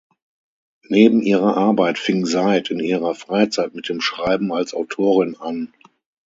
[0.89, 5.71] Neben ihrer Arbeit fing Seid in ihrer Freizeit mit dem Schreiben als Autorin an.